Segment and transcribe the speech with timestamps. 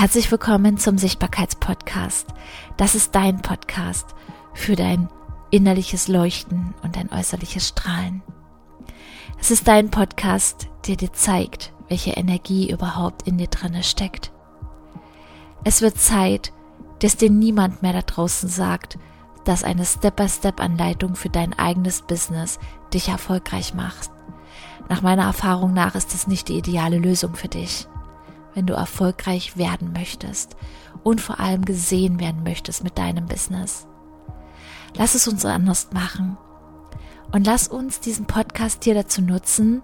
[0.00, 2.28] Herzlich willkommen zum Sichtbarkeitspodcast.
[2.78, 4.06] Das ist dein Podcast
[4.54, 5.10] für dein
[5.50, 8.22] innerliches Leuchten und dein äußerliches Strahlen.
[9.38, 14.32] Es ist dein Podcast, der dir zeigt, welche Energie überhaupt in dir drinne steckt.
[15.64, 16.54] Es wird Zeit,
[17.00, 18.98] dass dir niemand mehr da draußen sagt,
[19.44, 22.58] dass eine Step-by-Step-Anleitung für dein eigenes Business
[22.94, 24.10] dich erfolgreich macht.
[24.88, 27.86] Nach meiner Erfahrung nach ist es nicht die ideale Lösung für dich
[28.54, 30.56] wenn du erfolgreich werden möchtest
[31.02, 33.86] und vor allem gesehen werden möchtest mit deinem Business.
[34.96, 36.36] Lass es uns anders machen
[37.32, 39.82] und lass uns diesen Podcast hier dazu nutzen,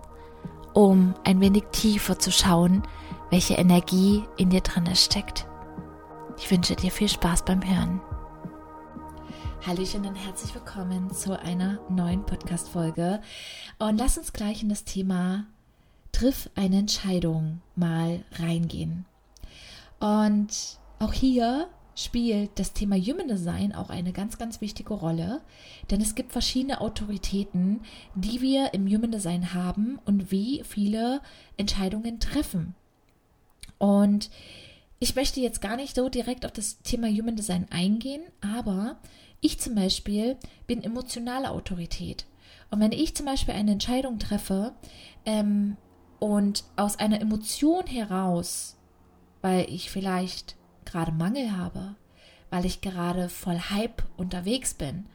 [0.75, 2.83] um ein wenig tiefer zu schauen,
[3.31, 5.47] welche Energie in dir drin steckt.
[6.39, 8.01] Ich wünsche dir viel Spaß beim Hören.
[9.67, 13.21] Hallöchen und herzlich willkommen zu einer neuen Podcast-Folge.
[13.79, 15.47] Und lass uns gleich in das Thema
[16.17, 19.05] triff eine Entscheidung mal reingehen.
[20.01, 25.43] Und auch hier spielt das Thema Human Design auch eine ganz, ganz wichtige Rolle,
[25.91, 27.81] denn es gibt verschiedene Autoritäten,
[28.15, 31.21] die wir im Human Design haben und wie viele
[31.59, 32.75] Entscheidungen treffen.
[33.77, 34.31] Und
[34.99, 38.97] ich möchte jetzt gar nicht so direkt auf das Thema Human Design eingehen, aber
[39.43, 42.25] ich zum Beispiel bin emotionale Autorität.
[42.71, 44.73] Und wenn ich zum Beispiel eine Entscheidung treffe,
[45.27, 45.77] ähm,
[46.19, 48.77] und aus einer Emotion heraus,
[49.43, 51.95] weil ich vielleicht gerade Mangel habe,
[52.51, 55.07] weil ich gerade voll Hype unterwegs bin,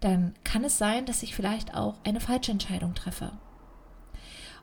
[0.00, 3.32] dann kann es sein, dass ich vielleicht auch eine falsche Entscheidung treffe.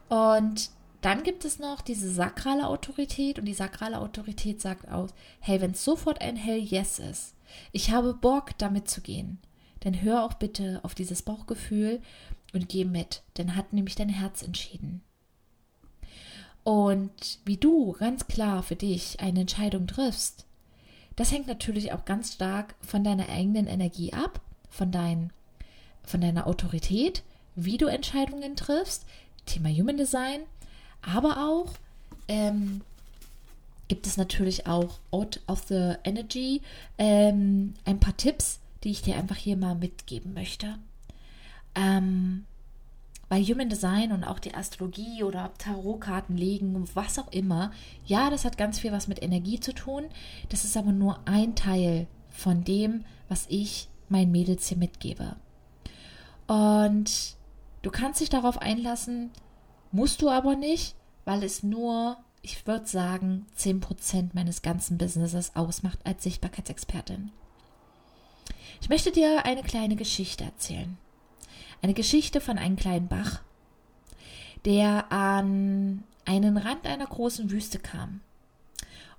[0.09, 5.61] Und dann gibt es noch diese sakrale Autorität und die sakrale Autorität sagt aus, hey,
[5.61, 7.35] wenn es sofort ein Hell Yes ist,
[7.71, 9.39] ich habe Bock damit zu gehen,
[9.79, 12.01] dann hör auch bitte auf dieses Bauchgefühl
[12.53, 15.01] und geh mit, denn hat nämlich dein Herz entschieden.
[16.63, 20.45] Und wie du ganz klar für dich eine Entscheidung triffst,
[21.15, 25.31] das hängt natürlich auch ganz stark von deiner eigenen Energie ab, von, dein,
[26.03, 27.23] von deiner Autorität,
[27.55, 29.05] wie du Entscheidungen triffst,
[29.45, 30.41] Thema Human Design,
[31.01, 31.73] aber auch
[32.27, 32.81] ähm,
[33.89, 36.61] gibt es natürlich auch out of the energy
[36.97, 40.77] ähm, ein paar Tipps, die ich dir einfach hier mal mitgeben möchte.
[41.75, 42.18] Ähm,
[43.29, 47.71] bei Human Design und auch die Astrologie oder Tarotkarten legen, was auch immer,
[48.05, 50.05] ja, das hat ganz viel was mit Energie zu tun.
[50.49, 55.35] Das ist aber nur ein Teil von dem, was ich meinen Mädels hier mitgebe.
[56.47, 57.35] Und
[57.83, 59.29] du kannst dich darauf einlassen,
[59.91, 60.95] musst du aber nicht,
[61.25, 67.31] weil es nur, ich würde sagen, 10% meines ganzen Businesses ausmacht als Sichtbarkeitsexpertin.
[68.81, 70.97] Ich möchte dir eine kleine Geschichte erzählen.
[71.81, 73.41] Eine Geschichte von einem kleinen Bach,
[74.65, 78.21] der an einen Rand einer großen Wüste kam.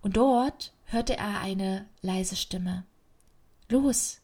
[0.03, 2.85] Und dort hörte er eine leise Stimme.
[3.69, 4.21] Los,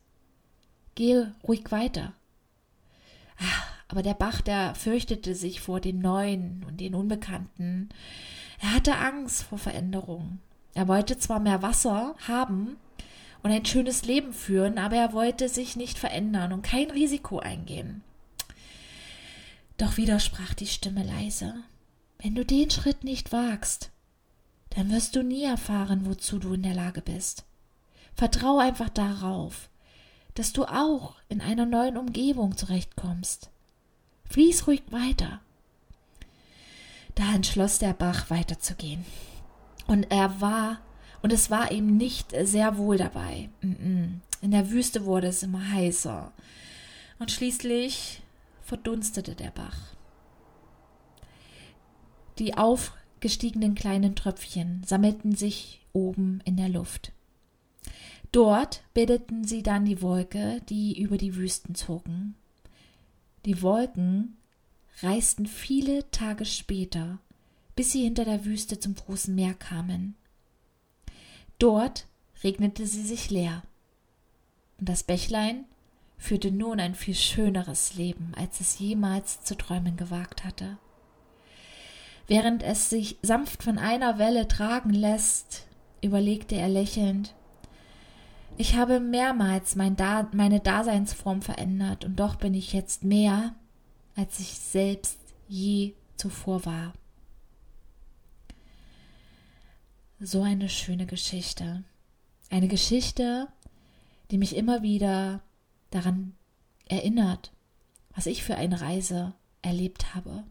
[0.94, 2.12] gehe ruhig weiter.
[3.38, 7.88] Ach, aber der Bach, der fürchtete sich vor den Neuen und den Unbekannten.
[8.60, 10.40] Er hatte Angst vor Veränderung.
[10.74, 12.76] Er wollte zwar mehr Wasser haben
[13.42, 18.02] und ein schönes Leben führen, aber er wollte sich nicht verändern und kein Risiko eingehen.
[19.76, 21.54] Doch widersprach die Stimme leise.
[22.18, 23.90] Wenn du den Schritt nicht wagst,
[24.70, 27.44] dann wirst du nie erfahren, wozu du in der Lage bist.
[28.14, 29.68] Vertrau einfach darauf,
[30.34, 33.50] dass du auch in einer neuen Umgebung zurechtkommst.
[34.30, 35.40] Fließ ruhig weiter.
[37.14, 39.04] Da entschloss der Bach weiterzugehen.
[39.86, 40.80] Und er war,
[41.22, 43.48] und es war ihm nicht sehr wohl dabei.
[43.60, 46.32] In der Wüste wurde es immer heißer.
[47.18, 48.20] Und schließlich
[48.66, 49.78] verdunstete der Bach.
[52.38, 57.12] Die aufgestiegenen kleinen Tröpfchen sammelten sich oben in der Luft.
[58.32, 62.34] Dort bildeten sie dann die Wolke, die über die Wüsten zogen.
[63.44, 64.36] Die Wolken
[65.00, 67.20] reisten viele Tage später,
[67.76, 70.16] bis sie hinter der Wüste zum großen Meer kamen.
[71.58, 72.06] Dort
[72.42, 73.62] regnete sie sich leer.
[74.78, 75.64] Und das Bächlein
[76.18, 80.78] führte nun ein viel schöneres Leben, als es jemals zu träumen gewagt hatte.
[82.26, 85.66] Während es sich sanft von einer Welle tragen lässt,
[86.02, 87.34] überlegte er lächelnd,
[88.58, 93.54] ich habe mehrmals mein da meine Daseinsform verändert und doch bin ich jetzt mehr,
[94.14, 96.94] als ich selbst je zuvor war.
[100.18, 101.84] So eine schöne Geschichte.
[102.48, 103.48] Eine Geschichte,
[104.30, 105.42] die mich immer wieder
[105.90, 106.34] daran
[106.88, 107.52] erinnert,
[108.14, 110.44] was ich für eine Reise erlebt habe.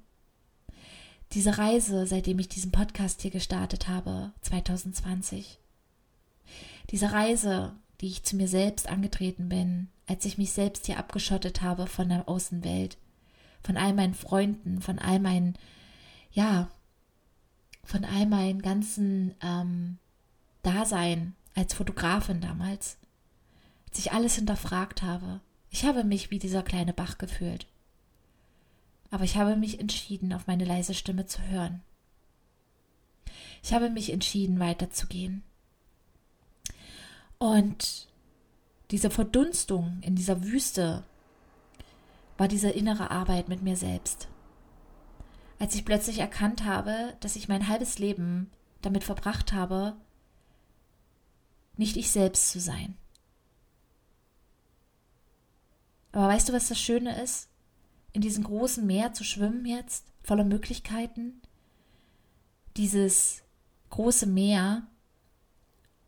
[1.32, 5.60] Diese Reise, seitdem ich diesen Podcast hier gestartet habe, 2020.
[6.92, 11.62] Diese Reise, die ich zu mir selbst angetreten bin, als ich mich selbst hier abgeschottet
[11.62, 12.98] habe von der Außenwelt,
[13.64, 15.56] von all meinen Freunden, von all meinen,
[16.32, 16.70] ja,
[17.84, 19.98] von all meinen ganzen ähm,
[20.62, 22.98] Dasein als Fotografin damals,
[23.96, 25.40] als ich alles hinterfragt habe.
[25.70, 27.66] Ich habe mich wie dieser kleine Bach gefühlt.
[29.10, 31.82] Aber ich habe mich entschieden, auf meine leise Stimme zu hören.
[33.64, 35.44] Ich habe mich entschieden, weiterzugehen.
[37.38, 38.10] Und
[38.92, 41.06] diese Verdunstung in dieser Wüste
[42.38, 44.28] war diese innere Arbeit mit mir selbst.
[45.58, 48.52] Als ich plötzlich erkannt habe, dass ich mein halbes Leben
[48.82, 49.96] damit verbracht habe,
[51.78, 52.98] nicht ich selbst zu sein.
[56.16, 57.50] Aber weißt du, was das Schöne ist?
[58.14, 61.42] In diesem großen Meer zu schwimmen jetzt, voller Möglichkeiten.
[62.78, 63.44] Dieses
[63.90, 64.88] große Meer,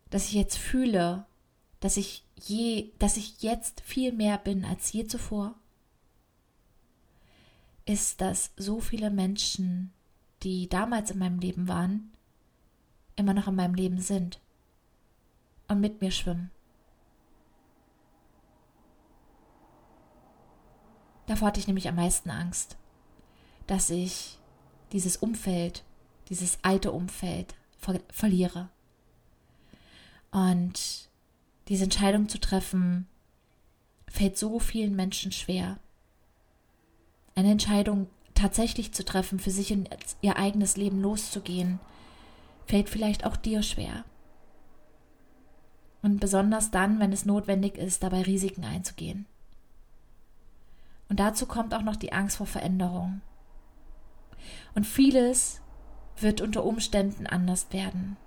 [0.09, 1.25] dass ich jetzt fühle,
[1.81, 5.56] dass ich je, dass ich jetzt viel mehr bin als je zuvor,
[7.86, 9.92] ist, dass so viele Menschen,
[10.44, 12.13] die damals in meinem Leben waren,
[13.18, 14.39] immer noch in meinem Leben sind
[15.68, 16.50] und mit mir schwimmen.
[21.28, 22.78] Davor hatte ich nämlich am meisten Angst,
[23.68, 24.40] dass ich
[24.92, 25.84] dieses Umfeld,
[26.30, 28.70] dieses alte Umfeld ver verliere.
[30.32, 31.10] Und
[31.68, 33.08] diese Entscheidung zu treffen,
[34.08, 35.80] fällt so vielen Menschen schwer.
[37.36, 39.88] Eine Entscheidung tatsächlich zu treffen, für sich in
[40.22, 41.80] ihr eigenes Leben loszugehen,
[42.66, 44.06] fällt vielleicht auch dir schwer.
[46.02, 49.26] Und besonders dann, wenn es notwendig ist, dabei Risiken einzugehen.
[51.09, 53.21] Und dazu kommt auch noch die Angst vor Veränderung.
[54.75, 55.62] Und vieles
[56.18, 58.18] wird unter Umständen anders werden.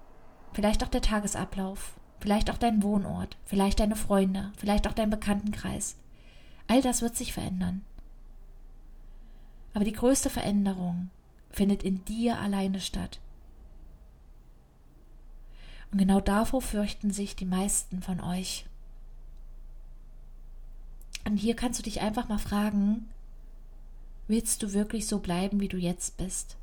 [0.53, 5.97] Vielleicht auch der Tagesablauf, vielleicht auch dein Wohnort, vielleicht deine Freunde, vielleicht auch dein Bekanntenkreis.
[6.67, 7.83] All das wird sich verändern.
[9.75, 11.11] Aber die größte Veränderung
[11.51, 13.21] findet in dir alleine statt.
[15.93, 18.67] Und genau davor fürchten sich die meisten von euch.
[21.31, 23.09] Und hier kannst du dich einfach mal fragen,
[24.27, 26.57] willst du wirklich so bleiben, wie du jetzt bist?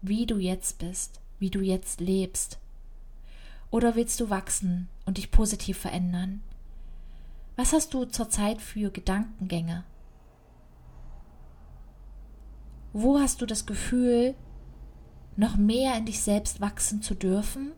[0.00, 2.58] Wie du jetzt bist, wie du jetzt lebst?
[3.70, 6.42] Oder willst du wachsen und dich positiv verändern?
[7.56, 9.84] Was hast du zurzeit für Gedankengänge?
[12.94, 14.34] Wo hast du das Gefühl,
[15.36, 17.72] noch mehr in dich selbst wachsen zu dürfen?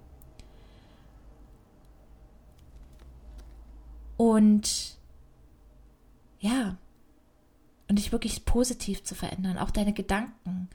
[4.16, 4.98] Und
[6.40, 6.76] ja,
[7.88, 10.68] und dich wirklich positiv zu verändern, auch deine Gedanken,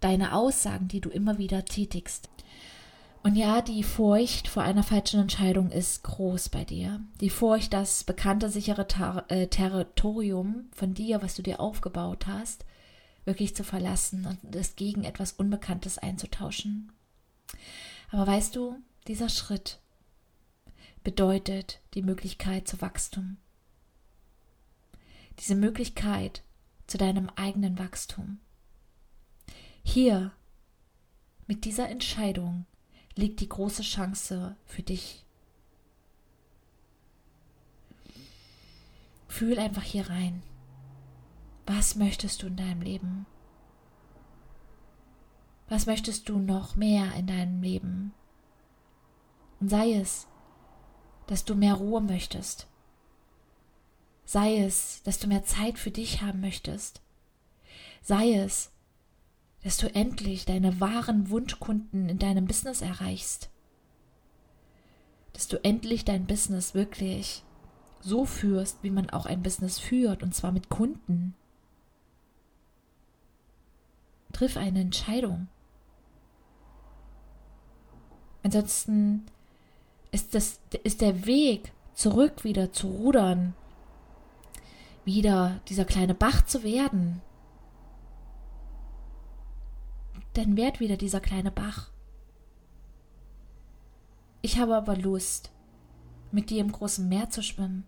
[0.00, 2.28] deine Aussagen, die du immer wieder tätigst.
[3.22, 7.00] Und ja, die Furcht vor einer falschen Entscheidung ist groß bei dir.
[7.22, 12.66] Die Furcht, das bekannte, sichere Ter äh, Territorium von dir, was du dir aufgebaut hast,
[13.24, 16.92] wirklich zu verlassen und es gegen etwas Unbekanntes einzutauschen.
[18.10, 18.76] Aber weißt du,
[19.06, 19.78] dieser Schritt
[21.02, 23.38] bedeutet die Möglichkeit zu Wachstum.
[25.38, 26.42] Diese Möglichkeit
[26.86, 28.38] zu deinem eigenen Wachstum.
[29.82, 30.32] Hier,
[31.46, 32.66] mit dieser Entscheidung,
[33.16, 35.24] liegt die große Chance für dich.
[39.28, 40.42] Fühl einfach hier rein.
[41.66, 43.26] Was möchtest du in deinem Leben?
[45.68, 48.12] Was möchtest du noch mehr in deinem Leben?
[49.60, 50.28] Und sei es,
[51.26, 52.66] dass du mehr Ruhe möchtest.
[54.24, 57.00] Sei es, dass du mehr Zeit für dich haben möchtest.
[58.02, 58.70] Sei es,
[59.62, 63.50] dass du endlich deine wahren Wunschkunden in deinem Business erreichst.
[65.32, 67.42] Dass du endlich dein Business wirklich
[68.00, 71.34] so führst, wie man auch ein Business führt, und zwar mit Kunden.
[74.32, 75.48] Triff eine Entscheidung.
[78.42, 79.24] Ansonsten
[80.12, 83.54] ist, das, ist der Weg zurück wieder zu rudern,
[85.04, 87.20] wieder dieser kleine Bach zu werden,
[90.34, 91.90] dann werd wieder dieser kleine Bach.
[94.42, 95.52] Ich habe aber Lust,
[96.32, 97.86] mit dir im großen Meer zu schwimmen.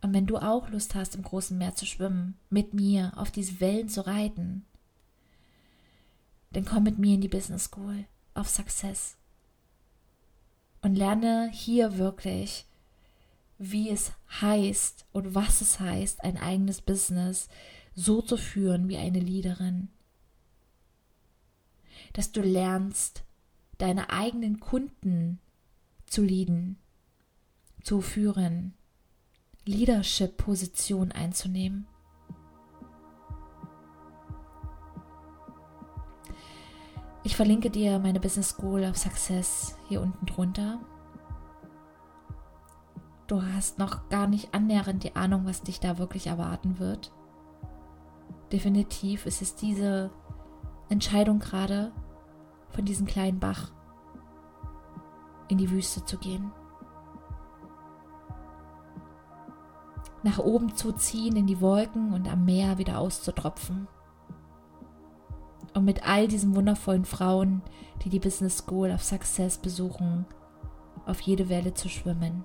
[0.00, 3.60] Und wenn du auch Lust hast, im großen Meer zu schwimmen, mit mir auf diese
[3.60, 4.64] Wellen zu reiten,
[6.52, 9.16] dann komm mit mir in die Business School auf Success
[10.82, 12.66] und lerne hier wirklich,
[13.58, 17.48] wie es heißt und was es heißt, ein eigenes Business
[17.94, 19.88] so zu führen wie eine Leaderin
[22.12, 23.24] dass du lernst,
[23.78, 25.40] deine eigenen Kunden
[26.06, 26.78] zu lieben,
[27.82, 28.74] zu führen,
[29.64, 31.86] Leadership-Position einzunehmen.
[37.24, 40.80] Ich verlinke dir meine Business School of Success hier unten drunter.
[43.28, 47.12] Du hast noch gar nicht annähernd die Ahnung, was dich da wirklich erwarten wird.
[48.50, 50.10] Definitiv ist es diese
[50.88, 51.92] Entscheidung gerade,
[52.70, 53.70] von diesem kleinen Bach
[55.48, 56.52] in die Wüste zu gehen.
[60.22, 63.88] Nach oben zu ziehen in die Wolken und am Meer wieder auszutropfen.
[65.74, 67.60] Und mit all diesen wundervollen Frauen,
[68.02, 70.24] die die Business School of Success besuchen,
[71.04, 72.44] auf jede Welle zu schwimmen.